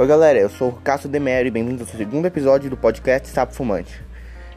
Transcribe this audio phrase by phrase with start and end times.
[0.00, 3.52] Oi galera, eu sou o Cássio Demero e bem-vindos ao segundo episódio do podcast Sapo
[3.52, 4.02] Fumante.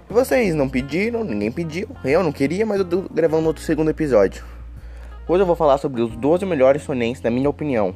[0.09, 3.89] E vocês não pediram, ninguém pediu, eu não queria, mas eu tô gravando outro segundo
[3.89, 4.41] episódio.
[5.27, 7.93] Hoje eu vou falar sobre os 12 melhores sonenses na minha opinião.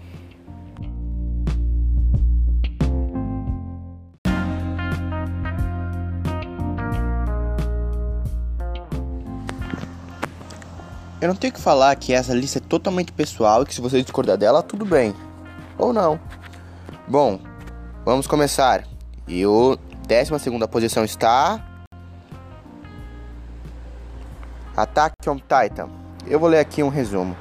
[11.22, 14.02] Eu não tenho que falar que essa lista é totalmente pessoal e que se você
[14.02, 15.16] discordar dela, tudo bem.
[15.78, 16.20] Ou não.
[17.10, 17.40] Bom,
[18.04, 18.84] vamos começar.
[19.26, 21.66] E o 12 segunda posição está...
[24.76, 25.88] Attack on Titan.
[26.26, 27.34] Eu vou ler aqui um resumo.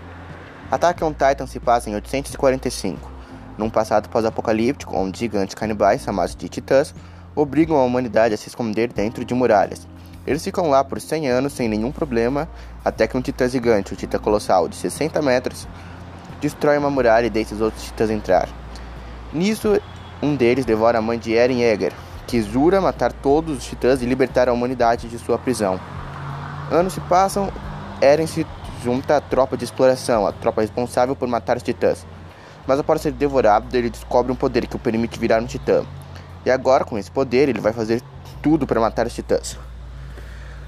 [0.70, 3.10] Attack on Titan se passa em 845,
[3.58, 6.94] num passado pós-apocalíptico onde gigantes canibais, chamados de titãs,
[7.34, 9.88] obrigam a humanidade a se esconder dentro de muralhas.
[10.24, 12.48] Eles ficam lá por 100 anos sem nenhum problema,
[12.84, 15.66] até que um titã gigante, o titã colossal de 60 metros,
[16.40, 18.48] destrói uma muralha e deixa os outros titãs entrar.
[19.36, 19.78] Nisso,
[20.22, 21.92] um deles devora a mãe de Eren Yeager,
[22.26, 25.78] que jura matar todos os titãs e libertar a humanidade de sua prisão.
[26.70, 27.52] Anos se passam,
[28.00, 28.46] Eren se
[28.82, 32.06] junta à tropa de exploração, a tropa responsável por matar os titãs.
[32.66, 35.84] Mas após ser devorado, ele descobre um poder que o permite virar um titã.
[36.46, 38.00] E agora, com esse poder, ele vai fazer
[38.42, 39.58] tudo para matar os titãs.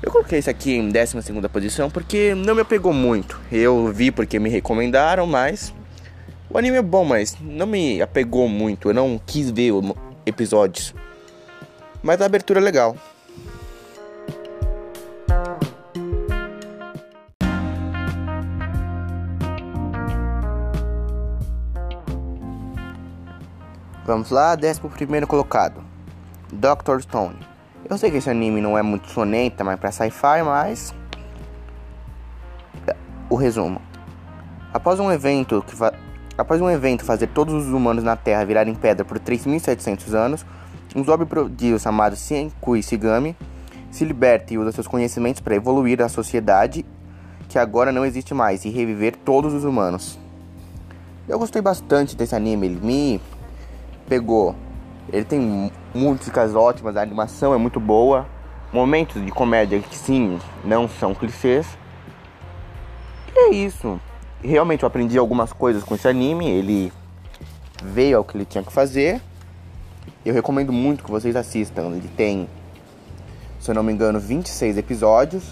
[0.03, 1.17] Eu coloquei isso aqui em 12
[1.51, 3.41] posição porque não me apegou muito.
[3.51, 5.73] Eu vi porque me recomendaram, mas.
[6.51, 8.89] O anime é bom, mas não me apegou muito.
[8.89, 9.73] Eu não quis ver
[10.25, 10.95] episódios.
[12.03, 12.97] Mas a abertura é legal.
[24.07, 25.85] Vamos lá, 11 colocado:
[26.51, 27.37] Doctor Stone.
[27.91, 30.95] Eu sei que esse anime não é muito sonenta, mas pra sci-fi, mas.
[33.29, 33.83] O resumo.
[34.73, 35.93] Após um evento que fa...
[36.39, 40.47] Após um evento fazer todos os humanos na Terra virarem pedra por 3.700 anos,
[40.95, 43.37] um zombie prodígio chamado Senkui Shigami
[43.91, 46.87] se liberta e usa seus conhecimentos para evoluir a sociedade
[47.49, 50.19] que agora não existe mais e reviver todos os humanos.
[51.29, 53.21] Eu gostei bastante desse anime, ele me
[54.09, 54.55] pegou
[55.13, 58.27] ele tem músicas ótimas, a animação é muito boa,
[58.73, 61.67] momentos de comédia que sim, não são clichês.
[63.35, 63.99] E é isso.
[64.43, 66.93] Realmente eu aprendi algumas coisas com esse anime, ele
[67.83, 69.21] veio ao que ele tinha que fazer.
[70.25, 71.89] Eu recomendo muito que vocês assistam.
[71.89, 72.49] Ele tem,
[73.61, 75.45] se eu não me engano, 26 episódios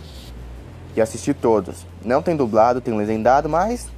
[0.95, 1.85] e assistir todos.
[2.05, 3.89] Não tem dublado, tem legendado, mas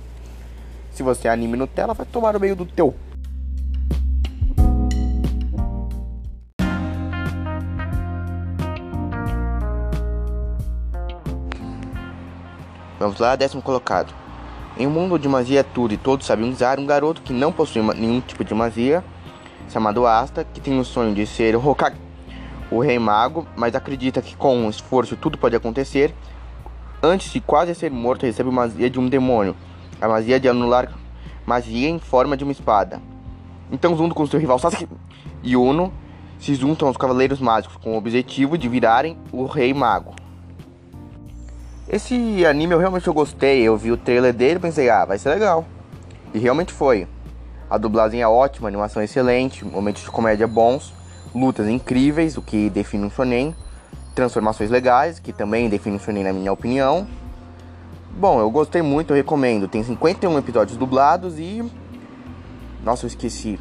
[0.93, 2.95] se você é anime Nutella, vai tomar o meio do teu
[12.99, 14.13] Vamos lá, décimo colocado.
[14.79, 17.83] Em um mundo de magia tudo e todos sabem usar, um garoto que não possui
[17.97, 19.03] nenhum tipo de magia,
[19.69, 21.97] chamado Asta, que tem o sonho de ser o Hokage,
[22.71, 26.15] o rei mago, mas acredita que com um esforço tudo pode acontecer.
[27.03, 29.57] Antes de quase ser morto, recebe magia de um demônio,
[30.01, 30.93] a magia de anular
[31.45, 33.03] magia em forma de uma espada.
[33.73, 34.87] Então, junto com seu rival Sasuke
[35.43, 35.93] e Uno,
[36.39, 40.15] se juntam aos Cavaleiros Mágicos com o objetivo de virarem o Rei Mago.
[41.91, 45.17] Esse anime eu realmente eu gostei, eu vi o trailer dele e pensei, ah, vai
[45.17, 45.65] ser legal.
[46.35, 47.09] E realmente foi.
[47.71, 50.93] A dublagem é ótima, animação é excelente, momentos de comédia bons,
[51.35, 53.55] lutas incríveis, o que define um shonen,
[54.15, 57.07] transformações legais, que também define um shonen na minha opinião.
[58.11, 59.67] Bom, eu gostei muito, eu recomendo.
[59.67, 61.65] Tem 51 episódios dublados e...
[62.85, 63.59] Nossa, eu esqueci.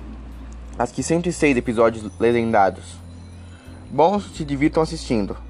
[0.78, 2.98] Acho que 106 episódios legendados.
[3.90, 5.47] Bom, se divirtam assistindo.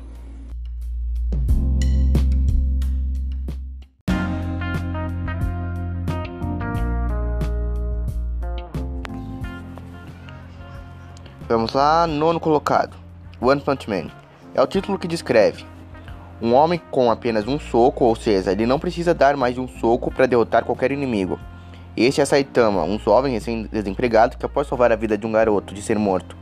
[11.47, 12.97] Vamos lá, nono colocado.
[13.39, 14.11] One Punch Man.
[14.53, 15.63] É o título que descreve
[16.41, 19.67] um homem com apenas um soco, ou seja, ele não precisa dar mais de um
[19.67, 21.39] soco para derrotar qualquer inimigo.
[21.95, 25.81] Este é Saitama, um jovem recém-desempregado que após salvar a vida de um garoto de
[25.81, 26.35] ser morto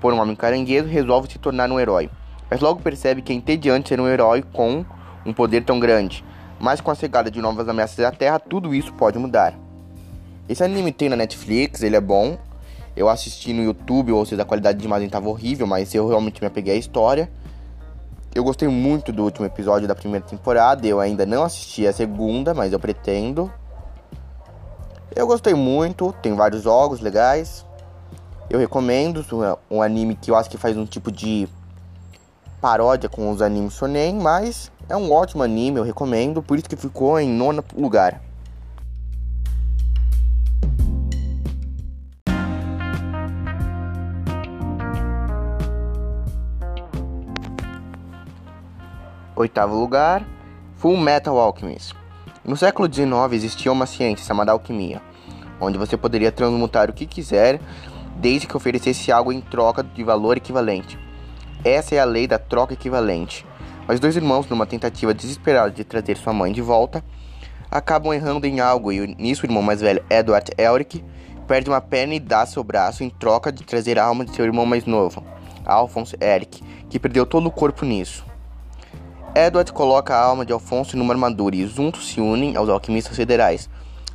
[0.00, 2.10] por um homem caranguejo, resolve se tornar um herói.
[2.50, 4.84] Mas logo percebe que é entediante ser um herói com
[5.24, 6.24] um poder tão grande.
[6.58, 9.54] Mas com a chegada de novas ameaças à Terra, tudo isso pode mudar.
[10.48, 12.36] Esse anime tem na Netflix, ele é bom,
[12.98, 16.40] eu assisti no YouTube, ou seja, a qualidade de imagem estava horrível, mas eu realmente
[16.40, 17.30] me apeguei à história.
[18.34, 20.84] Eu gostei muito do último episódio da primeira temporada.
[20.84, 23.52] Eu ainda não assisti a segunda, mas eu pretendo.
[25.14, 27.64] Eu gostei muito, tem vários jogos legais.
[28.50, 31.48] Eu recomendo, é um anime que eu acho que faz um tipo de
[32.60, 36.74] paródia com os animes shonen, mas é um ótimo anime, eu recomendo, por isso que
[36.74, 38.27] ficou em nono lugar.
[49.40, 50.26] Oitavo lugar,
[50.78, 51.94] Full Metal Alchemist.
[52.44, 55.00] No século XIX existia uma ciência chamada alquimia,
[55.60, 57.60] onde você poderia transmutar o que quiser,
[58.16, 60.98] desde que oferecesse algo em troca de valor equivalente.
[61.64, 63.46] Essa é a lei da troca equivalente.
[63.86, 67.04] Mas dois irmãos, numa tentativa desesperada de trazer sua mãe de volta,
[67.70, 71.04] acabam errando em algo e nisso o irmão mais velho, Edward Elric,
[71.46, 74.44] perde uma perna e dá seu braço em troca de trazer a alma de seu
[74.44, 75.22] irmão mais novo,
[75.64, 78.26] Alphonse Eric, que perdeu todo o corpo nisso.
[79.46, 83.70] Edward coloca a alma de Alfonso numa armadura e juntos se unem aos alquimistas federais,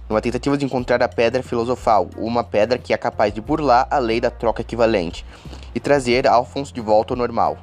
[0.10, 4.00] numa tentativa de encontrar a pedra filosofal, uma pedra que é capaz de burlar a
[4.00, 5.25] lei da troca equivalente
[5.74, 7.58] e trazer Alfonso de volta ao normal.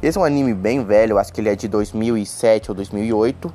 [0.00, 3.52] Esse é um anime bem velho, acho que ele é de 2007 ou 2008.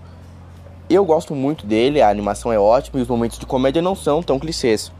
[0.88, 4.22] Eu gosto muito dele, a animação é ótima e os momentos de comédia não são
[4.22, 4.92] tão clichês.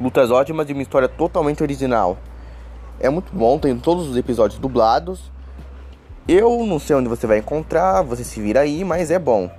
[0.00, 2.16] Lutas ótimas e uma história totalmente original.
[3.00, 5.32] É muito bom, tem todos os episódios dublados
[6.32, 9.50] eu não sei onde você vai encontrar, você se vira aí, mas é bom.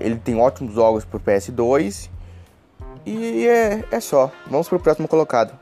[0.00, 2.08] Ele tem ótimos jogos pro PS2.
[3.04, 4.32] E é, é só.
[4.50, 5.52] Vamos pro próximo colocado.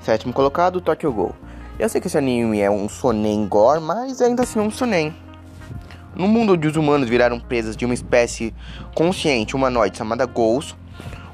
[0.00, 1.34] Sétimo colocado, Tokyo Ghoul.
[1.76, 5.23] Eu sei que esse anime é um sonen gore, mas ainda assim é um sonen.
[6.16, 8.54] No mundo onde os humanos viraram presas de uma espécie
[8.94, 10.76] consciente humanoide chamada Ghouls,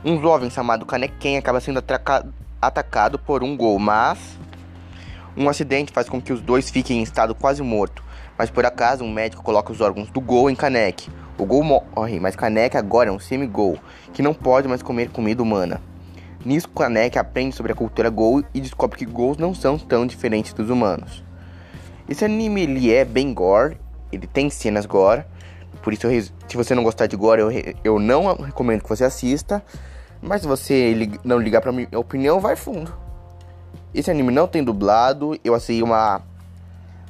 [0.03, 1.85] um jovem chamado Kaneken acaba sendo
[2.62, 4.38] atacado por um Ghoul, mas
[5.37, 8.03] um acidente faz com que os dois fiquem em estado quase morto.
[8.38, 11.11] Mas por acaso um médico coloca os órgãos do Ghoul em Kanek.
[11.37, 13.79] O Ghoul morre, mas Kanek agora é um semi-Ghoul,
[14.15, 15.83] que não pode mais comer comida humana.
[16.43, 20.55] Nisso, Kanek aprende sobre a cultura Ghoul e descobre que Ghouls não são tão diferentes
[20.55, 21.23] dos humanos.
[22.09, 23.76] Esse anime ele é bem gore
[24.12, 25.25] ele tem cenas gore.
[25.83, 27.51] Por isso, eu, se você não gostar de gore, eu,
[27.83, 29.62] eu não recomendo que você assista.
[30.21, 32.93] Mas se você não ligar pra minha opinião, vai fundo.
[33.95, 35.39] Esse anime não tem dublado.
[35.43, 36.21] Eu achei uma,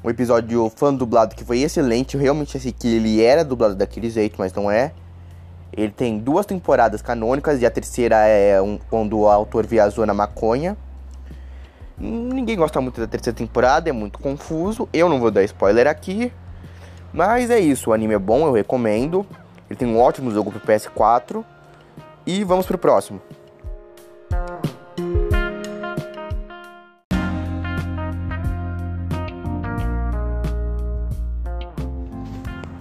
[0.04, 2.14] um episódio fã dublado que foi excelente.
[2.14, 4.92] Eu realmente achei que ele era dublado daquele jeito, mas não é.
[5.72, 10.14] Ele tem duas temporadas canônicas e a terceira é um, quando o autor viajou na
[10.14, 10.76] maconha.
[11.98, 14.88] Ninguém gosta muito da terceira temporada, é muito confuso.
[14.92, 16.32] Eu não vou dar spoiler aqui.
[17.12, 19.26] Mas é isso, o anime é bom, eu recomendo.
[19.68, 21.44] Ele tem um ótimo jogo pro PS4.
[22.26, 23.20] E vamos pro próximo.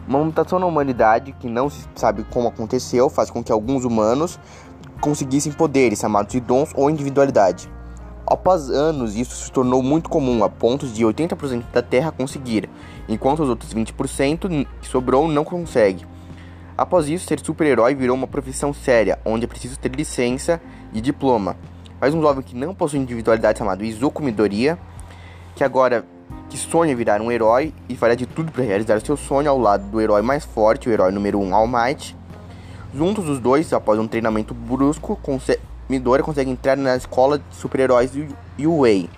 [0.08, 4.40] Uma mutação na humanidade que não se sabe como aconteceu faz com que alguns humanos
[5.00, 7.70] conseguissem poderes chamados de dons ou individualidade.
[8.30, 12.70] Após anos, isso se tornou muito comum, a ponto de 80% da Terra conseguir,
[13.08, 16.06] enquanto os outros 20% que sobrou não consegue.
[16.78, 20.62] Após isso, ser super-herói virou uma profissão séria, onde é preciso ter licença
[20.94, 21.58] e diploma.
[22.00, 24.78] Mas um jovem que não possui individualidade chamado Izuku Midoriya,
[25.56, 26.06] que agora
[26.50, 29.90] que sonha virar um herói e fará de tudo para realizar seu sonho ao lado
[29.90, 32.16] do herói mais forte, o herói número 1 um, All Might.
[32.94, 35.20] Juntos os dois, após um treinamento brusco,
[35.90, 38.12] Midori consegue entrar na escola de super-heróis
[38.60, 39.10] UA.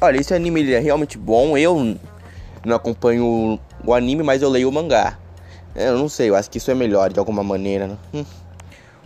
[0.00, 1.56] Olha, esse anime é realmente bom.
[1.58, 1.96] Eu
[2.64, 5.18] não acompanho o anime, mas eu leio o mangá.
[5.74, 7.88] Eu não sei, eu acho que isso é melhor de alguma maneira.
[7.88, 7.96] Né?
[8.14, 8.24] Hum.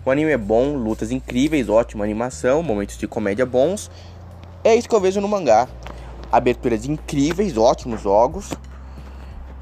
[0.04, 3.90] O anime é bom, lutas incríveis, ótima animação, momentos de comédia bons.
[4.62, 5.68] É isso que eu vejo no mangá.
[6.30, 8.50] Aberturas incríveis, ótimos jogos.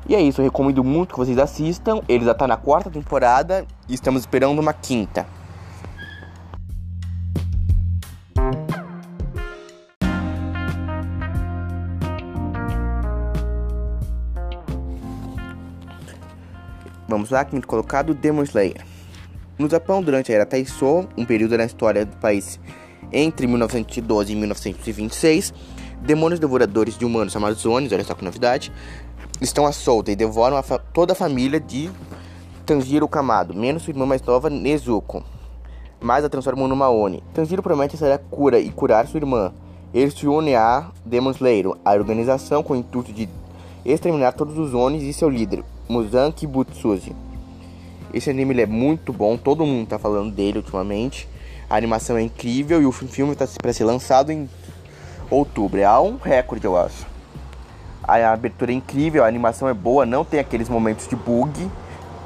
[0.07, 2.03] E é isso, eu recomendo muito que vocês assistam.
[2.07, 5.27] Ele já tá na quarta temporada e estamos esperando uma quinta.
[17.09, 18.85] Vamos lá, quinto colocado, Demon Slayer.
[19.59, 22.61] No Japão, durante a Era Taisho, um período na história do país
[23.11, 25.55] entre 1912 e 1926,
[26.03, 28.71] demônios devoradores de humanos chamados Onis, olha só que novidade,
[29.41, 31.91] estão à solta e devoram a toda a família de
[32.67, 35.25] Tanjiro Kamado, menos sua irmã mais nova, Nezuko,
[36.03, 37.25] mas a transformam numa Oni.
[37.33, 39.51] Tanjiro promete ser a cura e curar sua irmã.
[39.95, 43.27] Eles se unem a Demon Slayer, a organização com o intuito de
[43.83, 47.15] exterminar todos os Onis e seu líder, Muzanki Butsuzi.
[48.13, 51.29] Esse anime é muito bom, todo mundo está falando dele ultimamente.
[51.69, 54.49] A animação é incrível e o filme está para ser lançado em
[55.31, 55.79] outubro.
[55.79, 57.07] É um recorde, eu acho.
[58.03, 61.71] A abertura é incrível, a animação é boa, não tem aqueles momentos de bug,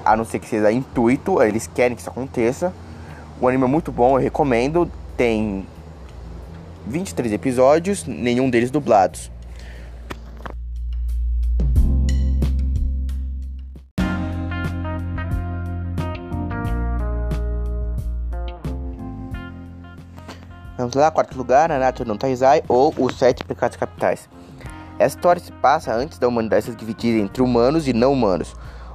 [0.04, 2.73] a não ser que seja intuito, eles querem que isso aconteça.
[3.40, 4.88] O anime é muito bom, eu recomendo.
[5.16, 5.66] Tem
[6.87, 9.32] 23 episódios, nenhum deles dublados.
[20.79, 24.26] Vamos lá, quarto lugar, Nanatsu no Taizai ou Os Sete Pecados Capitais.
[24.99, 28.55] Essa história se passa antes da humanidade ser dividida entre humanos e não humanos,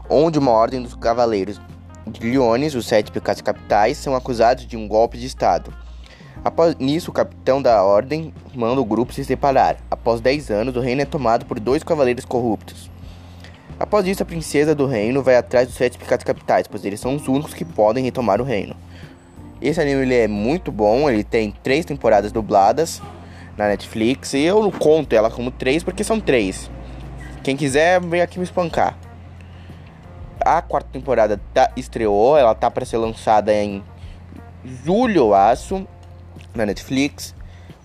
[0.09, 1.61] onde uma ordem dos cavaleiros
[2.07, 5.71] de Leones, os Sete Pecados Capitais, são acusados de um golpe de Estado.
[6.43, 9.77] Após nisso, o capitão da ordem manda o grupo se separar.
[9.91, 12.89] Após 10 anos, o reino é tomado por dois cavaleiros corruptos.
[13.79, 17.15] Após isso, a princesa do reino vai atrás dos sete pecados capitais, pois eles são
[17.15, 18.75] os únicos que podem retomar o reino.
[19.61, 23.01] Esse anime ele é muito bom, ele tem três temporadas dubladas
[23.57, 24.33] na Netflix.
[24.33, 26.69] E eu conto ela como três porque são três.
[27.43, 28.97] Quem quiser, vem aqui me espancar.
[30.39, 33.83] A quarta temporada tá, estreou, ela tá para ser lançada em
[34.63, 35.87] julho, eu acho,
[36.53, 37.33] na Netflix.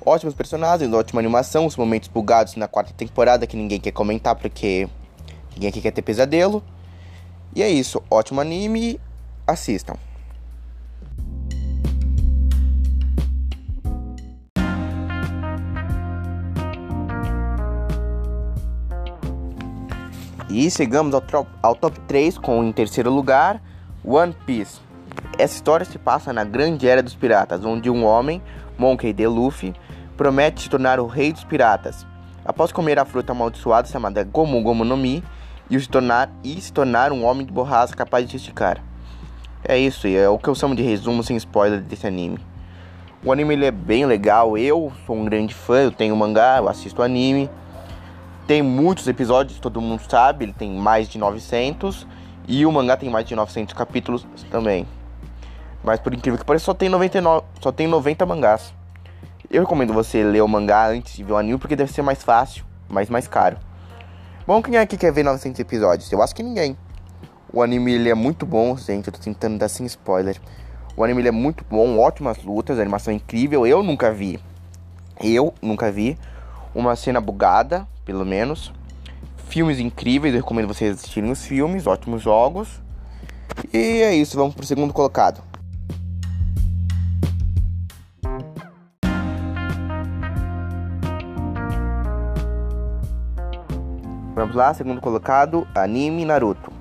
[0.04, 4.88] Ótimos personagens, ótima animação, os momentos bugados na quarta temporada que ninguém quer comentar porque
[5.54, 6.62] Ninguém aqui quer ter pesadelo.
[7.54, 8.02] E é isso.
[8.10, 9.00] Ótimo anime.
[9.46, 9.94] Assistam.
[20.52, 21.24] E chegamos ao,
[21.62, 23.58] ao, top 3 com em terceiro lugar
[24.04, 24.80] One Piece.
[25.38, 28.42] Essa história se passa na Grande Era dos Piratas, onde um homem,
[28.76, 29.26] Monkey D.
[29.26, 29.74] Luffy,
[30.14, 32.06] promete se tornar o rei dos piratas.
[32.44, 35.24] Após comer a fruta amaldiçoada chamada Gomu Gomu no Mi,
[35.70, 38.84] e se tornar, e se tornar um homem de borracha capaz de esticar.
[39.64, 42.38] É isso, é o que eu chamo de resumo sem spoiler desse anime.
[43.24, 47.02] O anime é bem legal, eu sou um grande fã, eu tenho mangá, eu assisto
[47.02, 47.48] anime.
[48.46, 52.06] Tem muitos episódios, todo mundo sabe, ele tem mais de 900
[52.48, 54.86] e o mangá tem mais de 900 capítulos também.
[55.82, 58.74] Mas por incrível que pareça, só tem 99, só tem 90 mangás.
[59.50, 62.22] Eu recomendo você ler o mangá antes de ver o anime porque deve ser mais
[62.22, 63.58] fácil, mas mais caro.
[64.46, 66.10] Bom, quem aqui quer ver 900 episódios?
[66.10, 66.76] Eu acho que ninguém.
[67.52, 69.06] O anime ele é muito bom, gente.
[69.06, 70.40] Eu tô tentando dar sem spoiler.
[70.96, 73.66] O anime ele é muito bom, ótimas lutas, animação incrível.
[73.66, 74.40] Eu nunca vi.
[75.22, 76.18] Eu nunca vi
[76.74, 78.72] uma cena bugada, pelo menos.
[79.48, 82.80] Filmes incríveis, eu recomendo vocês assistirem os filmes, ótimos jogos.
[83.72, 85.42] E é isso, vamos pro segundo colocado.
[94.34, 96.72] Vamos lá, segundo colocado, anime Naruto.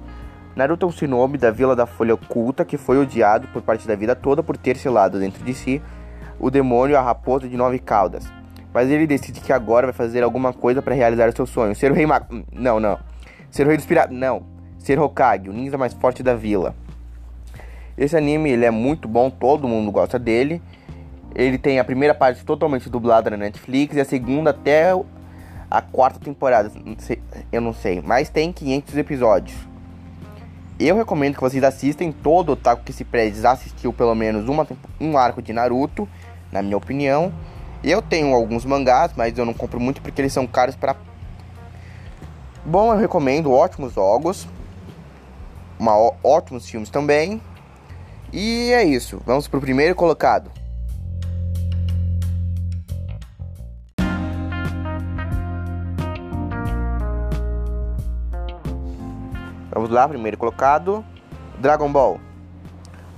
[0.55, 3.95] Naruto é um shinobi da Vila da Folha Oculta que foi odiado por parte da
[3.95, 5.81] vida toda por ter selado dentro de si
[6.39, 8.40] o demônio a raposa de nove caudas.
[8.73, 11.75] Mas ele decide que agora vai fazer alguma coisa para realizar o seu sonho.
[11.75, 12.25] Ser o rei mag...
[12.53, 12.97] Não, não.
[13.49, 14.15] Ser o rei dos piratas.
[14.15, 14.43] Não.
[14.79, 16.75] Ser Hokage, o ninja mais forte da vila.
[17.97, 20.61] Esse anime ele é muito bom, todo mundo gosta dele.
[21.35, 24.93] Ele tem a primeira parte totalmente dublada na Netflix e a segunda até
[25.69, 26.69] a quarta temporada,
[27.49, 29.57] eu não sei, mas tem 500 episódios.
[30.77, 34.67] Eu recomendo que vocês assistem todo o Taco que se preze assistiu pelo menos uma,
[34.99, 36.09] um arco de Naruto,
[36.51, 37.31] na minha opinião.
[37.83, 40.95] Eu tenho alguns mangás, mas eu não compro muito porque eles são caros para
[42.63, 44.47] Bom, eu recomendo ótimos jogos,
[45.79, 47.41] uma, ótimos filmes também.
[48.31, 50.51] E é isso, vamos pro primeiro colocado.
[59.71, 61.03] Vamos lá, primeiro colocado:
[61.57, 62.19] Dragon Ball.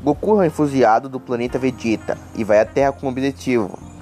[0.02, 3.93] Goku é um do planeta Vegeta e vai à Terra com o objetivo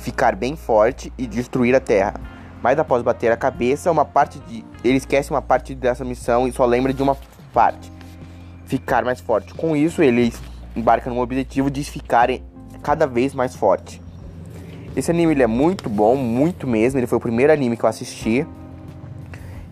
[0.00, 2.14] ficar bem forte e destruir a Terra.
[2.62, 6.52] Mas após bater a cabeça, uma parte de ele esquece uma parte dessa missão e
[6.52, 7.16] só lembra de uma
[7.52, 7.92] parte.
[8.64, 9.52] Ficar mais forte.
[9.54, 10.32] Com isso, ele
[10.74, 12.28] embarca no objetivo de ficar
[12.82, 14.02] cada vez mais forte.
[14.96, 16.98] Esse anime ele é muito bom, muito mesmo.
[16.98, 18.46] Ele foi o primeiro anime que eu assisti.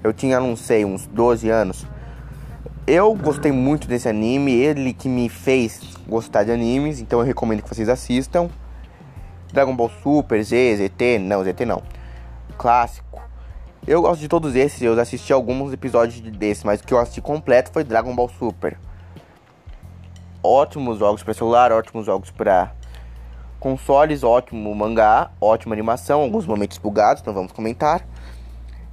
[0.02, 1.86] Eu tinha, não sei, uns 12 anos.
[2.86, 7.62] Eu gostei muito desse anime, ele que me fez gostar de animes, então eu recomendo
[7.62, 8.50] que vocês assistam.
[9.52, 11.82] Dragon Ball Super, Z, ZT, não, ZT não.
[12.56, 13.20] Clássico.
[13.86, 17.20] Eu gosto de todos esses, eu assisti alguns episódios desses, mas o que eu assisti
[17.20, 18.78] completo foi Dragon Ball Super.
[20.42, 22.72] Ótimos jogos para celular, ótimos jogos para
[23.58, 28.06] consoles, ótimo mangá, ótima animação, alguns momentos bugados, então vamos comentar.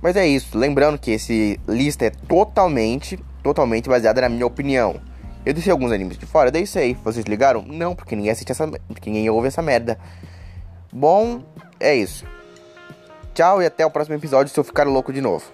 [0.02, 4.96] Mas é isso, lembrando que esse lista é totalmente totalmente baseada na minha opinião.
[5.46, 6.94] Eu deixei alguns animes de fora, daí sei.
[7.04, 7.62] Vocês ligaram?
[7.62, 8.68] Não, porque ninguém assiste essa.
[8.68, 9.98] Porque ninguém ouve essa merda.
[10.92, 11.44] Bom,
[11.80, 12.26] é isso.
[13.34, 15.46] Tchau e até o próximo episódio se eu ficar louco de novo.